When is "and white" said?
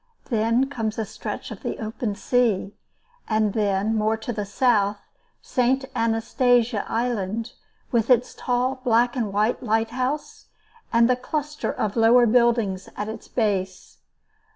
9.15-9.61